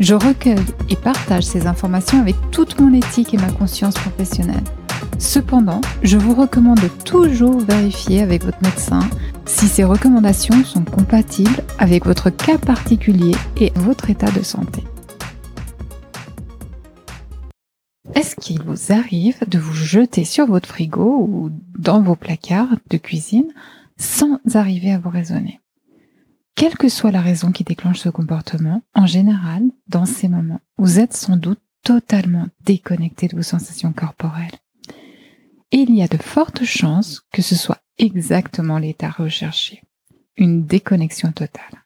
Je 0.00 0.14
recueille 0.14 0.56
et 0.88 0.96
partage 0.96 1.44
ces 1.44 1.66
informations 1.66 2.20
avec 2.20 2.36
toute 2.50 2.80
mon 2.80 2.92
éthique 2.92 3.34
et 3.34 3.38
ma 3.38 3.52
conscience 3.52 3.94
professionnelle. 3.94 4.64
Cependant, 5.18 5.80
je 6.02 6.16
vous 6.16 6.34
recommande 6.34 6.80
toujours 7.04 7.60
vérifier 7.60 8.22
avec 8.22 8.44
votre 8.44 8.60
médecin 8.62 9.00
si 9.44 9.68
ces 9.68 9.84
recommandations 9.84 10.64
sont 10.64 10.84
compatibles 10.84 11.62
avec 11.78 12.06
votre 12.06 12.30
cas 12.30 12.58
particulier 12.58 13.34
et 13.60 13.72
votre 13.76 14.10
état 14.10 14.30
de 14.30 14.42
santé. 14.42 14.82
Est-ce 18.14 18.36
qu'il 18.36 18.62
vous 18.62 18.92
arrive 18.92 19.38
de 19.46 19.58
vous 19.58 19.72
jeter 19.72 20.24
sur 20.24 20.46
votre 20.46 20.68
frigo 20.68 21.26
ou 21.28 21.50
dans 21.78 22.02
vos 22.02 22.16
placards 22.16 22.76
de 22.90 22.96
cuisine 22.96 23.52
sans 23.96 24.38
arriver 24.54 24.92
à 24.92 24.98
vous 24.98 25.10
raisonner? 25.10 25.61
Quelle 26.54 26.76
que 26.76 26.88
soit 26.88 27.10
la 27.10 27.20
raison 27.20 27.50
qui 27.50 27.64
déclenche 27.64 28.00
ce 28.00 28.08
comportement, 28.08 28.82
en 28.94 29.06
général, 29.06 29.62
dans 29.88 30.04
ces 30.04 30.28
moments, 30.28 30.60
vous 30.78 30.98
êtes 30.98 31.14
sans 31.14 31.36
doute 31.36 31.60
totalement 31.82 32.46
déconnecté 32.64 33.28
de 33.28 33.36
vos 33.36 33.42
sensations 33.42 33.92
corporelles. 33.92 34.58
Et 35.72 35.78
il 35.78 35.94
y 35.94 36.02
a 36.02 36.08
de 36.08 36.18
fortes 36.18 36.64
chances 36.64 37.22
que 37.32 37.42
ce 37.42 37.54
soit 37.54 37.80
exactement 37.98 38.78
l'état 38.78 39.10
recherché, 39.10 39.82
une 40.36 40.64
déconnexion 40.64 41.32
totale. 41.32 41.84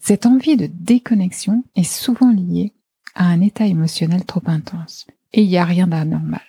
Cette 0.00 0.26
envie 0.26 0.56
de 0.56 0.70
déconnexion 0.72 1.64
est 1.74 1.82
souvent 1.82 2.30
liée 2.32 2.72
à 3.14 3.26
un 3.26 3.40
état 3.40 3.66
émotionnel 3.66 4.24
trop 4.24 4.42
intense. 4.46 5.06
Et 5.32 5.42
il 5.42 5.48
n'y 5.48 5.58
a 5.58 5.64
rien 5.64 5.88
d'anormal. 5.88 6.40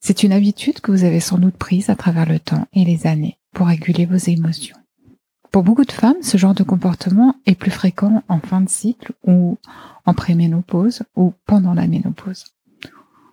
C'est 0.00 0.22
une 0.22 0.32
habitude 0.32 0.80
que 0.80 0.90
vous 0.90 1.04
avez 1.04 1.20
sans 1.20 1.38
doute 1.38 1.56
prise 1.56 1.90
à 1.90 1.94
travers 1.94 2.26
le 2.26 2.40
temps 2.40 2.66
et 2.72 2.84
les 2.84 3.06
années 3.06 3.38
pour 3.52 3.66
réguler 3.66 4.06
vos 4.06 4.16
émotions. 4.16 4.79
Pour 5.50 5.64
beaucoup 5.64 5.84
de 5.84 5.92
femmes, 5.92 6.22
ce 6.22 6.36
genre 6.36 6.54
de 6.54 6.62
comportement 6.62 7.34
est 7.44 7.56
plus 7.56 7.72
fréquent 7.72 8.22
en 8.28 8.38
fin 8.38 8.60
de 8.60 8.68
cycle 8.68 9.12
ou 9.26 9.58
en 10.06 10.14
préménopause 10.14 11.02
ou 11.16 11.32
pendant 11.46 11.74
la 11.74 11.88
ménopause. 11.88 12.44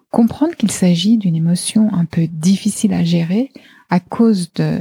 Comprendre 0.09 0.55
qu'il 0.55 0.71
s'agit 0.71 1.17
d'une 1.17 1.35
émotion 1.35 1.93
un 1.93 2.05
peu 2.05 2.27
difficile 2.27 2.93
à 2.93 3.03
gérer 3.03 3.51
à 3.89 3.99
cause 3.99 4.51
de 4.53 4.79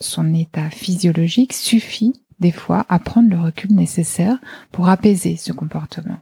son 0.00 0.32
état 0.32 0.70
physiologique 0.70 1.52
suffit 1.52 2.14
des 2.40 2.52
fois 2.52 2.86
à 2.88 2.98
prendre 2.98 3.28
le 3.28 3.38
recul 3.38 3.74
nécessaire 3.74 4.38
pour 4.72 4.88
apaiser 4.88 5.36
ce 5.36 5.52
comportement. 5.52 6.18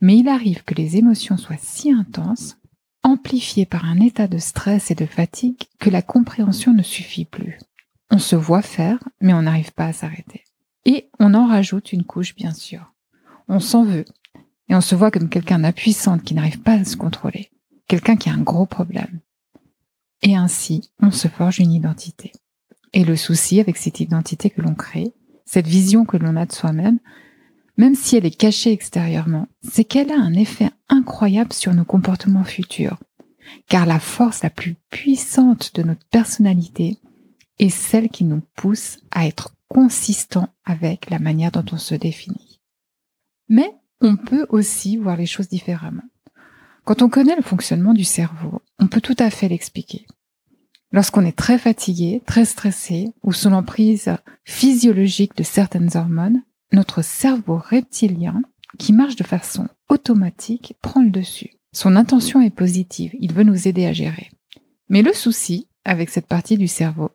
Mais 0.00 0.18
il 0.18 0.28
arrive 0.28 0.62
que 0.64 0.74
les 0.74 0.98
émotions 0.98 1.36
soient 1.36 1.56
si 1.58 1.90
intenses, 1.90 2.58
amplifiées 3.02 3.66
par 3.66 3.86
un 3.86 3.98
état 4.00 4.28
de 4.28 4.38
stress 4.38 4.90
et 4.90 4.94
de 4.94 5.06
fatigue, 5.06 5.64
que 5.78 5.90
la 5.90 6.02
compréhension 6.02 6.74
ne 6.74 6.82
suffit 6.82 7.24
plus. 7.24 7.58
On 8.14 8.18
se 8.20 8.36
voit 8.36 8.62
faire, 8.62 9.00
mais 9.20 9.34
on 9.34 9.42
n'arrive 9.42 9.72
pas 9.72 9.86
à 9.86 9.92
s'arrêter. 9.92 10.44
Et 10.84 11.10
on 11.18 11.34
en 11.34 11.48
rajoute 11.48 11.92
une 11.92 12.04
couche, 12.04 12.36
bien 12.36 12.52
sûr. 12.52 12.92
On 13.48 13.58
s'en 13.58 13.82
veut, 13.82 14.04
et 14.68 14.76
on 14.76 14.80
se 14.80 14.94
voit 14.94 15.10
comme 15.10 15.28
quelqu'un 15.28 15.58
d'impuissante 15.58 16.22
qui 16.22 16.34
n'arrive 16.34 16.60
pas 16.60 16.74
à 16.74 16.84
se 16.84 16.96
contrôler, 16.96 17.50
quelqu'un 17.88 18.14
qui 18.14 18.28
a 18.28 18.34
un 18.34 18.40
gros 18.40 18.66
problème. 18.66 19.18
Et 20.22 20.36
ainsi, 20.36 20.92
on 21.02 21.10
se 21.10 21.26
forge 21.26 21.58
une 21.58 21.72
identité. 21.72 22.30
Et 22.92 23.02
le 23.02 23.16
souci 23.16 23.58
avec 23.58 23.76
cette 23.76 23.98
identité 23.98 24.48
que 24.48 24.62
l'on 24.62 24.76
crée, 24.76 25.12
cette 25.44 25.66
vision 25.66 26.04
que 26.04 26.16
l'on 26.16 26.36
a 26.36 26.46
de 26.46 26.52
soi-même, 26.52 27.00
même 27.78 27.96
si 27.96 28.16
elle 28.16 28.26
est 28.26 28.30
cachée 28.30 28.70
extérieurement, 28.70 29.48
c'est 29.68 29.82
qu'elle 29.82 30.12
a 30.12 30.20
un 30.20 30.34
effet 30.34 30.70
incroyable 30.88 31.52
sur 31.52 31.74
nos 31.74 31.84
comportements 31.84 32.44
futurs. 32.44 33.00
Car 33.68 33.86
la 33.86 33.98
force 33.98 34.44
la 34.44 34.50
plus 34.50 34.76
puissante 34.88 35.74
de 35.74 35.82
notre 35.82 36.06
personnalité 36.12 37.00
est 37.58 37.70
celle 37.70 38.08
qui 38.08 38.24
nous 38.24 38.42
pousse 38.56 38.98
à 39.10 39.26
être 39.26 39.54
consistant 39.68 40.48
avec 40.64 41.10
la 41.10 41.18
manière 41.18 41.50
dont 41.50 41.64
on 41.72 41.78
se 41.78 41.94
définit. 41.94 42.60
Mais 43.48 43.70
on 44.00 44.16
peut 44.16 44.46
aussi 44.48 44.96
voir 44.96 45.16
les 45.16 45.26
choses 45.26 45.48
différemment. 45.48 46.02
Quand 46.84 47.02
on 47.02 47.08
connaît 47.08 47.36
le 47.36 47.42
fonctionnement 47.42 47.94
du 47.94 48.04
cerveau, 48.04 48.60
on 48.78 48.86
peut 48.86 49.00
tout 49.00 49.16
à 49.18 49.30
fait 49.30 49.48
l'expliquer. 49.48 50.06
Lorsqu'on 50.92 51.24
est 51.24 51.36
très 51.36 51.58
fatigué, 51.58 52.22
très 52.26 52.44
stressé 52.44 53.08
ou 53.22 53.32
sous 53.32 53.50
l'emprise 53.50 54.14
physiologique 54.44 55.36
de 55.36 55.42
certaines 55.42 55.96
hormones, 55.96 56.42
notre 56.72 57.02
cerveau 57.02 57.56
reptilien, 57.56 58.42
qui 58.78 58.92
marche 58.92 59.16
de 59.16 59.24
façon 59.24 59.68
automatique, 59.88 60.76
prend 60.82 61.02
le 61.02 61.10
dessus. 61.10 61.50
Son 61.72 61.96
intention 61.96 62.40
est 62.40 62.54
positive, 62.54 63.12
il 63.18 63.32
veut 63.32 63.42
nous 63.42 63.66
aider 63.66 63.86
à 63.86 63.92
gérer. 63.92 64.30
Mais 64.88 65.02
le 65.02 65.12
souci, 65.12 65.68
avec 65.84 66.10
cette 66.10 66.26
partie 66.26 66.58
du 66.58 66.68
cerveau, 66.68 67.10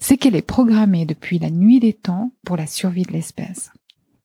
c'est 0.00 0.16
qu'elle 0.16 0.34
est 0.34 0.42
programmée 0.42 1.04
depuis 1.04 1.38
la 1.38 1.50
nuit 1.50 1.78
des 1.78 1.92
temps 1.92 2.32
pour 2.44 2.56
la 2.56 2.66
survie 2.66 3.04
de 3.04 3.12
l'espèce. 3.12 3.70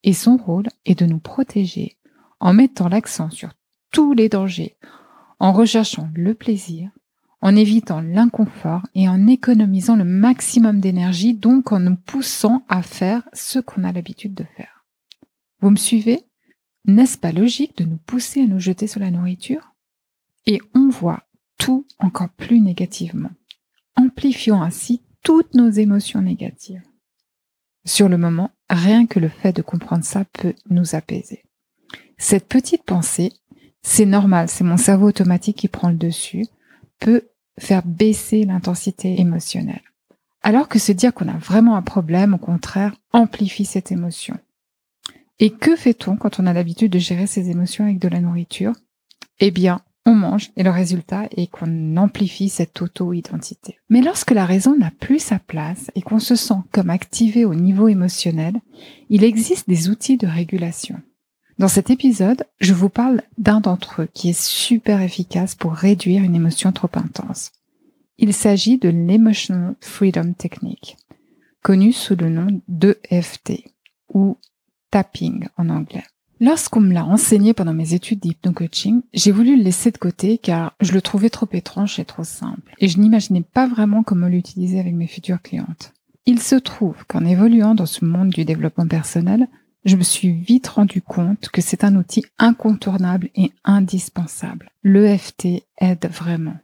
Et 0.04 0.14
son 0.14 0.38
rôle 0.38 0.68
est 0.86 0.98
de 0.98 1.06
nous 1.06 1.20
protéger 1.20 1.98
en 2.40 2.54
mettant 2.54 2.88
l'accent 2.88 3.30
sur 3.30 3.54
tous 3.92 4.14
les 4.14 4.30
dangers, 4.30 4.78
en 5.40 5.52
recherchant 5.52 6.10
le 6.16 6.34
plaisir, 6.34 6.90
en 7.42 7.56
évitant 7.56 8.02
l'inconfort 8.02 8.84
et 8.96 9.10
en 9.10 9.28
économisant 9.28 9.96
le 9.96 10.06
maximum 10.06 10.80
d'énergie, 10.80 11.34
donc 11.34 11.72
en 11.72 11.80
nous 11.80 11.96
poussant 11.96 12.64
à 12.70 12.82
faire 12.82 13.28
ce 13.34 13.60
qu'on 13.60 13.84
a 13.84 13.92
l'habitude 13.92 14.34
de 14.34 14.46
faire. 14.56 14.86
Vous 15.60 15.70
me 15.70 15.76
suivez? 15.76 16.24
N'est-ce 16.86 17.18
pas 17.18 17.32
logique 17.32 17.78
de 17.78 17.84
nous 17.84 17.98
pousser 17.98 18.42
à 18.42 18.48
nous 18.48 18.60
jeter 18.60 18.88
sur 18.88 19.00
la 19.00 19.12
nourriture? 19.12 19.74
Et 20.46 20.62
on 20.74 20.90
voit 20.90 21.24
tout 21.58 21.86
encore 22.00 22.30
plus 22.30 22.62
négativement, 22.62 23.32
amplifiant 23.96 24.62
ainsi 24.62 25.02
toutes 25.26 25.56
nos 25.56 25.72
émotions 25.72 26.22
négatives. 26.22 26.84
Sur 27.84 28.10
le 28.10 28.18
moment, 28.18 28.52
rien 28.70 29.08
que 29.08 29.20
le 29.20 29.28
fait 29.28 29.54
de 29.54 29.64
comprendre 29.64 30.06
ça 30.06 30.24
peut 30.24 30.54
nous 30.70 30.94
apaiser. 30.94 31.44
Cette 32.20 32.48
petite 32.48 32.84
pensée, 32.84 33.34
c'est 33.82 34.06
normal, 34.06 34.50
c'est 34.50 34.64
mon 34.64 34.78
cerveau 34.78 35.08
automatique 35.08 35.58
qui 35.58 35.68
prend 35.68 35.90
le 35.90 35.96
dessus, 35.96 36.46
peut 37.00 37.24
faire 37.58 37.82
baisser 37.84 38.46
l'intensité 38.46 39.20
émotionnelle. 39.20 39.82
Alors 40.44 40.68
que 40.68 40.78
se 40.78 40.92
dire 40.92 41.12
qu'on 41.12 41.28
a 41.28 41.38
vraiment 41.38 41.76
un 41.76 41.82
problème, 41.82 42.36
au 42.36 42.38
contraire, 42.38 42.96
amplifie 43.12 43.66
cette 43.66 43.92
émotion. 43.92 44.38
Et 45.40 45.50
que 45.50 45.76
fait-on 45.76 46.18
quand 46.18 46.40
on 46.40 46.46
a 46.46 46.54
l'habitude 46.54 46.92
de 46.92 47.00
gérer 47.00 47.26
ses 47.26 47.50
émotions 47.50 47.86
avec 47.86 47.98
de 47.98 48.08
la 48.08 48.22
nourriture? 48.22 48.74
Eh 49.40 49.50
bien, 49.50 49.82
on 50.06 50.14
mange 50.14 50.52
et 50.56 50.64
le 50.64 50.70
résultat 50.70 51.28
est 51.32 51.48
qu'on 51.48 51.98
amplifie 51.98 52.50
cette 52.50 52.82
auto-identité. 52.82 53.80
Mais 53.90 54.02
lorsque 54.02 54.32
la 54.32 54.46
raison 54.46 54.78
n'a 54.78 54.92
plus 54.92 55.20
sa 55.20 55.40
place 55.40 55.90
et 55.96 56.02
qu'on 56.02 56.20
se 56.20 56.36
sent 56.36 56.60
comme 56.72 56.90
activé 56.90 57.44
au 57.44 57.56
niveau 57.56 57.88
émotionnel, 57.88 58.56
il 59.10 59.24
existe 59.24 59.68
des 59.68 59.90
outils 59.90 60.18
de 60.18 60.28
régulation. 60.28 61.02
Dans 61.58 61.68
cet 61.68 61.90
épisode, 61.90 62.46
je 62.60 62.74
vous 62.74 62.90
parle 62.90 63.22
d'un 63.38 63.62
d'entre 63.62 64.04
eux 64.04 64.10
qui 64.14 64.30
est 64.30 64.40
super 64.40 65.02
efficace 65.02 65.56
pour 65.56 65.74
réduire 65.74 66.24
une 66.24 66.36
émotion 66.36 66.72
trop 66.72 66.90
intense. 66.96 67.52
Il 68.18 68.34
s'agit 68.34 68.78
de 68.78 68.90
l'Emotional 68.90 69.76
Freedom 69.82 70.34
Technique, 70.34 70.98
connu 71.62 71.94
sous 71.94 72.16
le 72.16 72.30
nom 72.30 72.62
d'EFT 72.68 73.64
ou 74.14 74.38
tapping 74.92 75.48
en 75.58 75.70
anglais. 75.70 76.04
Lorsqu'on 76.42 76.82
me 76.82 76.94
l'a 76.94 77.06
enseigné 77.06 77.54
pendant 77.54 77.74
mes 77.74 77.94
études 77.94 78.20
d'hypno-coaching, 78.20 79.02
j'ai 79.14 79.32
voulu 79.32 79.56
le 79.56 79.64
laisser 79.64 79.92
de 79.92 79.98
côté 79.98 80.38
car 80.38 80.74
je 80.82 80.92
le 80.92 81.02
trouvais 81.02 81.30
trop 81.30 81.48
étrange 81.54 81.98
et 81.98 82.04
trop 82.04 82.26
simple, 82.26 82.76
et 82.80 82.90
je 82.90 83.00
n'imaginais 83.00 83.42
pas 83.44 83.68
vraiment 83.68 84.04
comment 84.04 84.28
l'utiliser 84.28 84.82
avec 84.82 84.94
mes 84.94 85.08
futures 85.08 85.42
clientes. 85.42 85.94
Il 86.26 86.42
se 86.42 86.56
trouve 86.56 87.06
qu'en 87.08 87.24
évoluant 87.24 87.74
dans 87.74 87.86
ce 87.86 88.04
monde 88.04 88.32
du 88.32 88.44
développement 88.44 88.88
personnel, 88.88 89.48
je 89.86 89.96
me 89.96 90.04
suis 90.04 90.32
vite 90.32 90.68
rendu 90.68 91.02
compte 91.02 91.50
que 91.50 91.62
c'est 91.62 91.86
un 91.86 91.96
outil 91.96 92.26
incontournable 92.38 93.30
et 93.36 93.52
indispensable. 93.64 94.72
L'EFT 94.84 95.64
aide 95.78 96.10
vraiment. 96.12 96.58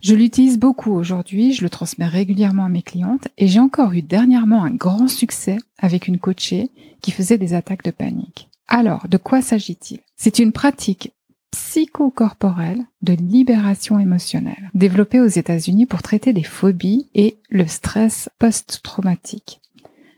Je 0.00 0.14
l'utilise 0.14 0.58
beaucoup 0.58 0.92
aujourd'hui, 0.92 1.54
je 1.54 1.62
le 1.62 1.70
transmets 1.70 2.06
régulièrement 2.06 2.66
à 2.66 2.68
mes 2.68 2.82
clientes 2.82 3.28
et 3.38 3.48
j'ai 3.48 3.60
encore 3.60 3.92
eu 3.94 4.02
dernièrement 4.02 4.62
un 4.62 4.74
grand 4.74 5.08
succès 5.08 5.58
avec 5.78 6.06
une 6.06 6.18
coachée 6.18 6.70
qui 7.00 7.10
faisait 7.10 7.38
des 7.38 7.54
attaques 7.54 7.84
de 7.84 7.90
panique. 7.90 8.48
Alors, 8.68 9.08
de 9.08 9.16
quoi 9.16 9.42
s'agit-il? 9.42 10.00
C'est 10.16 10.38
une 10.38 10.52
pratique 10.52 11.12
psychocorporelle 11.50 12.84
de 13.02 13.12
libération 13.12 13.98
émotionnelle, 13.98 14.70
développée 14.74 15.20
aux 15.20 15.26
États-Unis 15.26 15.86
pour 15.86 16.02
traiter 16.02 16.32
des 16.32 16.42
phobies 16.42 17.08
et 17.14 17.36
le 17.50 17.66
stress 17.66 18.30
post-traumatique. 18.38 19.60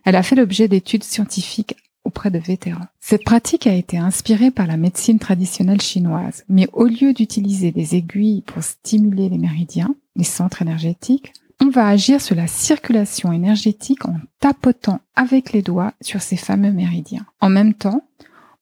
Elle 0.05 0.17
a 0.17 0.23
fait 0.23 0.37
l'objet 0.37 0.69
d'études 0.69 1.05
scientifiques 1.05 1.77
auprès 2.05 2.31
de 2.31 2.39
vétérans. 2.39 2.87
Cette 3.01 3.25
pratique 3.25 3.67
a 3.67 3.73
été 3.73 3.99
inspirée 3.99 4.51
par 4.51 4.67
la 4.67 4.77
médecine 4.77 5.19
traditionnelle 5.19 5.81
chinoise, 5.81 6.45
mais 6.49 6.69
au 6.73 6.85
lieu 6.85 7.13
d'utiliser 7.13 7.73
des 7.73 7.97
aiguilles 7.97 8.43
pour 8.43 8.63
stimuler 8.63 9.29
les 9.29 9.39
méridiens, 9.39 9.95
les 10.15 10.25
centres 10.25 10.63
énergétiques, 10.63 11.33
on 11.61 11.71
va 11.71 11.89
agir 11.89 12.21
sur 12.21 12.37
la 12.37 12.47
circulation 12.47 13.33
énergétique 13.33 14.05
en 14.05 14.17
tapotant 14.39 15.01
avec 15.17 15.53
les 15.53 15.63
doigts 15.63 15.95
sur 16.01 16.21
ces 16.21 16.37
fameux 16.37 16.73
méridiens. 16.73 17.27
En 17.41 17.49
même 17.49 17.75
temps, 17.75 18.03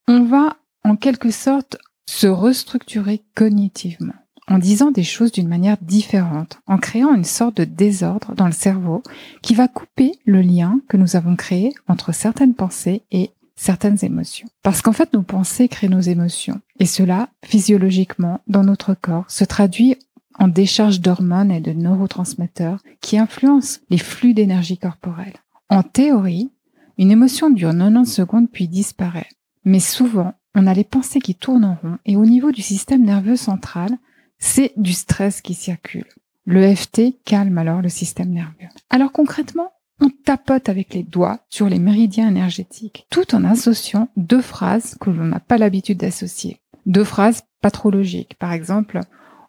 on 0.08 0.24
va 0.24 0.56
en 0.84 0.96
quelque 0.96 1.30
sorte 1.30 1.78
se 2.06 2.26
restructurer 2.26 3.22
cognitivement 3.34 4.14
en 4.48 4.58
disant 4.58 4.90
des 4.90 5.04
choses 5.04 5.32
d'une 5.32 5.48
manière 5.48 5.76
différente, 5.80 6.60
en 6.66 6.78
créant 6.78 7.14
une 7.14 7.24
sorte 7.24 7.56
de 7.56 7.64
désordre 7.64 8.34
dans 8.34 8.46
le 8.46 8.52
cerveau 8.52 9.02
qui 9.40 9.54
va 9.54 9.68
couper 9.68 10.12
le 10.26 10.40
lien 10.40 10.80
que 10.88 10.96
nous 10.96 11.16
avons 11.16 11.36
créé 11.36 11.72
entre 11.88 12.12
certaines 12.12 12.54
pensées 12.54 13.02
et 13.12 13.30
certaines 13.54 14.04
émotions. 14.04 14.48
Parce 14.62 14.82
qu'en 14.82 14.92
fait, 14.92 15.12
nos 15.12 15.22
pensées 15.22 15.68
créent 15.68 15.88
nos 15.88 16.00
émotions. 16.00 16.60
Et 16.80 16.86
cela, 16.86 17.28
physiologiquement, 17.44 18.40
dans 18.48 18.64
notre 18.64 18.94
corps, 18.94 19.30
se 19.30 19.44
traduit 19.44 19.96
en 20.38 20.48
décharge 20.48 21.00
d'hormones 21.00 21.52
et 21.52 21.60
de 21.60 21.72
neurotransmetteurs 21.72 22.80
qui 23.00 23.18
influencent 23.18 23.80
les 23.90 23.98
flux 23.98 24.34
d'énergie 24.34 24.78
corporelle. 24.78 25.36
En 25.68 25.82
théorie, 25.82 26.50
une 26.98 27.10
émotion 27.10 27.50
dure 27.50 27.70
90 27.70 28.06
secondes 28.06 28.50
puis 28.50 28.68
disparaît. 28.68 29.28
Mais 29.64 29.80
souvent, 29.80 30.34
on 30.54 30.66
a 30.66 30.74
les 30.74 30.84
pensées 30.84 31.20
qui 31.20 31.34
tournent 31.34 31.64
en 31.64 31.78
rond 31.80 31.98
et 32.04 32.16
au 32.16 32.24
niveau 32.24 32.52
du 32.52 32.62
système 32.62 33.04
nerveux 33.04 33.36
central, 33.36 33.90
c'est 34.38 34.72
du 34.76 34.92
stress 34.92 35.40
qui 35.40 35.54
circule. 35.54 36.06
Le 36.44 36.74
FT 36.74 37.22
calme 37.24 37.58
alors 37.58 37.80
le 37.80 37.88
système 37.88 38.30
nerveux. 38.30 38.68
Alors 38.90 39.12
concrètement, 39.12 39.72
on 40.00 40.10
tapote 40.10 40.68
avec 40.68 40.94
les 40.94 41.04
doigts 41.04 41.40
sur 41.48 41.68
les 41.68 41.78
méridiens 41.78 42.28
énergétiques, 42.28 43.06
tout 43.10 43.34
en 43.34 43.44
associant 43.44 44.08
deux 44.16 44.40
phrases 44.40 44.96
que 45.00 45.10
l'on 45.10 45.26
n'a 45.26 45.40
pas 45.40 45.58
l'habitude 45.58 45.98
d'associer. 45.98 46.60
Deux 46.86 47.04
phrases 47.04 47.44
patrologiques. 47.60 48.34
Par 48.34 48.52
exemple, 48.52 48.98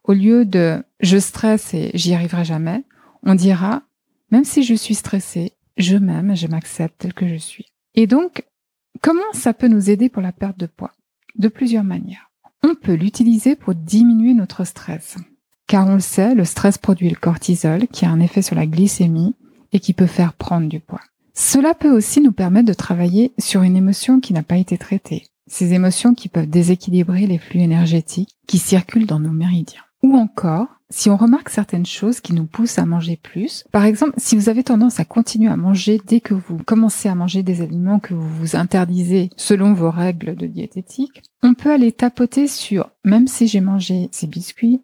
au 0.04 0.13
lieu 0.13 0.45
de 0.45 0.83
je 1.00 1.18
stresse 1.18 1.74
et 1.74 1.89
j'y 1.95 2.13
arriverai 2.13 2.45
jamais, 2.45 2.83
on 3.24 3.33
dira 3.33 3.81
même 4.33 4.45
si 4.45 4.63
je 4.63 4.74
suis 4.74 4.95
stressé, 4.95 5.54
je 5.77 5.95
m'aime, 5.95 6.36
je 6.36 6.48
m'accepte 6.48 7.01
tel 7.01 7.13
que 7.13 7.27
je 7.27 7.36
suis. 7.36 7.68
Et 7.94 8.07
donc, 8.07 8.44
comment 9.01 9.21
ça 9.33 9.53
peut 9.53 9.67
nous 9.67 9.89
aider 9.89 10.09
pour 10.09 10.21
la 10.21 10.31
perte 10.31 10.59
de 10.59 10.65
poids? 10.65 10.91
De 11.35 11.47
plusieurs 11.47 11.83
manières. 11.83 12.29
On 12.63 12.75
peut 12.75 12.93
l'utiliser 12.93 13.55
pour 13.55 13.75
diminuer 13.75 14.33
notre 14.33 14.63
stress. 14.63 15.17
Car 15.67 15.87
on 15.87 15.95
le 15.95 15.99
sait, 15.99 16.35
le 16.35 16.45
stress 16.45 16.77
produit 16.77 17.09
le 17.09 17.15
cortisol 17.15 17.87
qui 17.87 18.05
a 18.05 18.09
un 18.09 18.19
effet 18.19 18.41
sur 18.41 18.55
la 18.55 18.65
glycémie 18.65 19.35
et 19.71 19.79
qui 19.79 19.93
peut 19.93 20.07
faire 20.07 20.33
prendre 20.33 20.69
du 20.69 20.79
poids. 20.79 21.01
Cela 21.33 21.73
peut 21.73 21.89
aussi 21.89 22.21
nous 22.21 22.31
permettre 22.31 22.67
de 22.67 22.73
travailler 22.73 23.33
sur 23.39 23.63
une 23.63 23.75
émotion 23.75 24.19
qui 24.19 24.33
n'a 24.33 24.43
pas 24.43 24.57
été 24.57 24.77
traitée. 24.77 25.25
Ces 25.47 25.73
émotions 25.73 26.13
qui 26.13 26.29
peuvent 26.29 26.49
déséquilibrer 26.49 27.27
les 27.27 27.39
flux 27.39 27.59
énergétiques 27.59 28.37
qui 28.47 28.59
circulent 28.59 29.07
dans 29.07 29.19
nos 29.19 29.31
méridiens. 29.31 29.83
Ou 30.03 30.17
encore, 30.17 30.67
si 30.89 31.09
on 31.09 31.17
remarque 31.17 31.50
certaines 31.50 31.85
choses 31.85 32.19
qui 32.19 32.33
nous 32.33 32.45
poussent 32.45 32.77
à 32.77 32.85
manger 32.85 33.17
plus, 33.17 33.63
par 33.71 33.85
exemple, 33.85 34.13
si 34.17 34.35
vous 34.35 34.50
avez 34.50 34.63
tendance 34.63 35.00
à 35.00 35.05
continuer 35.05 35.50
à 35.50 35.55
manger 35.55 36.00
dès 36.05 36.19
que 36.19 36.33
vous 36.33 36.57
commencez 36.57 37.07
à 37.09 37.15
manger 37.15 37.41
des 37.41 37.61
aliments 37.61 38.00
que 38.00 38.13
vous 38.13 38.29
vous 38.29 38.55
interdisez 38.55 39.29
selon 39.38 39.73
vos 39.73 39.89
règles 39.89 40.35
de 40.35 40.45
diététique, 40.45 41.23
on 41.41 41.53
peut 41.53 41.71
aller 41.71 41.94
tapoter 41.94 42.47
sur 42.47 42.91
même 43.05 43.27
si 43.27 43.47
j'ai 43.47 43.61
mangé 43.61 44.09
ces 44.11 44.27
biscuits, 44.27 44.83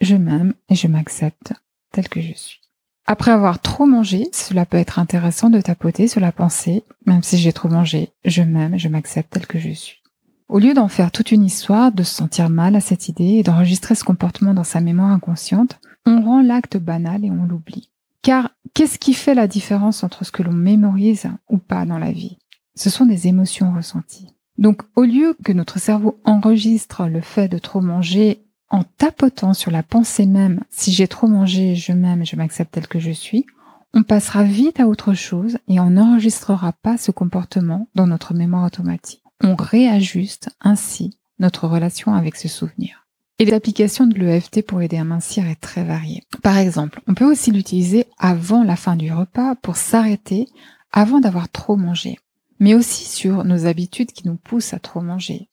je 0.00 0.16
m'aime 0.16 0.52
et 0.68 0.74
je 0.74 0.88
m'accepte 0.88 1.54
tel 1.92 2.08
que 2.08 2.20
je 2.20 2.34
suis. 2.34 2.60
Après 3.06 3.30
avoir 3.30 3.60
trop 3.60 3.86
mangé, 3.86 4.28
cela 4.32 4.66
peut 4.66 4.78
être 4.78 4.98
intéressant 4.98 5.48
de 5.48 5.60
tapoter 5.60 6.08
sur 6.08 6.20
la 6.20 6.32
pensée, 6.32 6.82
même 7.06 7.22
si 7.22 7.38
j'ai 7.38 7.52
trop 7.52 7.68
mangé, 7.68 8.10
je 8.24 8.42
m'aime 8.42 8.74
et 8.74 8.78
je 8.80 8.88
m'accepte 8.88 9.32
tel 9.32 9.46
que 9.46 9.60
je 9.60 9.70
suis. 9.70 10.02
Au 10.48 10.60
lieu 10.60 10.74
d'en 10.74 10.86
faire 10.86 11.10
toute 11.10 11.32
une 11.32 11.44
histoire, 11.44 11.90
de 11.90 12.04
se 12.04 12.14
sentir 12.14 12.50
mal 12.50 12.76
à 12.76 12.80
cette 12.80 13.08
idée 13.08 13.38
et 13.38 13.42
d'enregistrer 13.42 13.96
ce 13.96 14.04
comportement 14.04 14.54
dans 14.54 14.64
sa 14.64 14.80
mémoire 14.80 15.10
inconsciente, 15.10 15.80
on 16.06 16.22
rend 16.22 16.40
l'acte 16.40 16.76
banal 16.76 17.24
et 17.24 17.30
on 17.30 17.44
l'oublie. 17.46 17.90
Car 18.22 18.50
qu'est-ce 18.72 18.98
qui 18.98 19.12
fait 19.12 19.34
la 19.34 19.48
différence 19.48 20.04
entre 20.04 20.24
ce 20.24 20.30
que 20.30 20.44
l'on 20.44 20.52
mémorise 20.52 21.28
ou 21.48 21.58
pas 21.58 21.84
dans 21.84 21.98
la 21.98 22.12
vie? 22.12 22.38
Ce 22.76 22.90
sont 22.90 23.06
des 23.06 23.26
émotions 23.26 23.72
ressenties. 23.74 24.28
Donc 24.56 24.82
au 24.94 25.02
lieu 25.02 25.36
que 25.44 25.52
notre 25.52 25.80
cerveau 25.80 26.20
enregistre 26.24 27.06
le 27.06 27.20
fait 27.20 27.48
de 27.48 27.58
trop 27.58 27.80
manger 27.80 28.44
en 28.70 28.84
tapotant 28.84 29.52
sur 29.52 29.70
la 29.70 29.82
pensée 29.82 30.26
même, 30.26 30.62
si 30.70 30.92
j'ai 30.92 31.08
trop 31.08 31.26
mangé, 31.26 31.74
je 31.74 31.92
m'aime 31.92 32.24
je 32.24 32.36
m'accepte 32.36 32.72
tel 32.72 32.86
que 32.86 33.00
je 33.00 33.10
suis, 33.10 33.46
on 33.94 34.02
passera 34.04 34.44
vite 34.44 34.78
à 34.78 34.86
autre 34.86 35.14
chose 35.14 35.58
et 35.68 35.80
on 35.80 35.90
n'enregistrera 35.90 36.72
pas 36.72 36.96
ce 36.96 37.10
comportement 37.10 37.88
dans 37.94 38.06
notre 38.06 38.34
mémoire 38.34 38.64
automatique. 38.64 39.22
On 39.42 39.54
réajuste 39.54 40.50
ainsi 40.60 41.18
notre 41.38 41.68
relation 41.68 42.14
avec 42.14 42.36
ce 42.36 42.48
souvenir. 42.48 43.06
Et 43.38 43.44
l'application 43.44 44.06
de 44.06 44.14
l'EFT 44.14 44.62
pour 44.62 44.80
aider 44.80 44.96
à 44.96 45.04
mincir 45.04 45.46
est 45.46 45.60
très 45.60 45.84
variée. 45.84 46.22
Par 46.42 46.56
exemple, 46.56 47.02
on 47.06 47.14
peut 47.14 47.30
aussi 47.30 47.50
l'utiliser 47.50 48.06
avant 48.18 48.64
la 48.64 48.76
fin 48.76 48.96
du 48.96 49.12
repas 49.12 49.54
pour 49.56 49.76
s'arrêter 49.76 50.48
avant 50.90 51.20
d'avoir 51.20 51.50
trop 51.50 51.76
mangé, 51.76 52.18
mais 52.58 52.74
aussi 52.74 53.04
sur 53.04 53.44
nos 53.44 53.66
habitudes 53.66 54.12
qui 54.12 54.26
nous 54.26 54.36
poussent 54.36 54.72
à 54.72 54.78
trop 54.78 55.02
manger, 55.02 55.50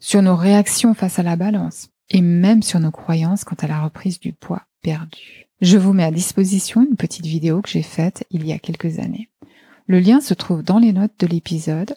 sur 0.00 0.20
nos 0.20 0.34
réactions 0.34 0.94
face 0.94 1.20
à 1.20 1.22
la 1.22 1.36
balance, 1.36 1.90
et 2.10 2.20
même 2.20 2.62
sur 2.62 2.80
nos 2.80 2.90
croyances 2.90 3.44
quant 3.44 3.56
à 3.60 3.68
la 3.68 3.82
reprise 3.82 4.18
du 4.18 4.32
poids 4.32 4.62
perdu. 4.82 5.46
Je 5.60 5.78
vous 5.78 5.92
mets 5.92 6.02
à 6.02 6.10
disposition 6.10 6.82
une 6.82 6.96
petite 6.96 7.26
vidéo 7.26 7.62
que 7.62 7.70
j'ai 7.70 7.82
faite 7.82 8.24
il 8.32 8.44
y 8.44 8.52
a 8.52 8.58
quelques 8.58 8.98
années. 8.98 9.28
Le 9.86 10.00
lien 10.00 10.20
se 10.20 10.34
trouve 10.34 10.64
dans 10.64 10.80
les 10.80 10.92
notes 10.92 11.14
de 11.20 11.28
l'épisode 11.28 11.94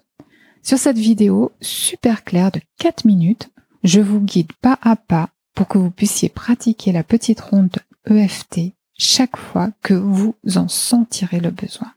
sur 0.65 0.79
cette 0.79 0.97
vidéo 0.97 1.51
super 1.61 2.23
claire 2.23 2.51
de 2.51 2.59
4 2.79 3.05
minutes, 3.05 3.49
je 3.83 4.01
vous 4.01 4.19
guide 4.19 4.51
pas 4.63 4.79
à 4.81 4.95
pas 4.95 5.29
pour 5.53 5.67
que 5.67 5.77
vous 5.77 5.91
puissiez 5.91 6.27
pratiquer 6.27 6.91
la 6.91 7.03
petite 7.03 7.39
ronde 7.39 7.77
EFT 8.09 8.73
chaque 8.97 9.37
fois 9.37 9.69
que 9.83 9.93
vous 9.93 10.33
en 10.55 10.67
sentirez 10.67 11.39
le 11.39 11.51
besoin. 11.51 11.91